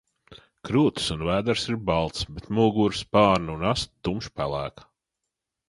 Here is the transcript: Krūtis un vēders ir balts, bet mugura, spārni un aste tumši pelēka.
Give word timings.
Krūtis 0.69 1.09
un 1.15 1.21
vēders 1.27 1.65
ir 1.73 1.77
balts, 1.91 2.25
bet 2.39 2.49
mugura, 2.61 2.99
spārni 3.03 3.55
un 3.59 3.69
aste 3.75 3.95
tumši 4.09 4.35
pelēka. 4.41 4.91